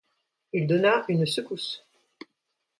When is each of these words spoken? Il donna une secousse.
Il 0.51 0.65
donna 0.65 1.05
une 1.09 1.27
secousse. 1.27 1.85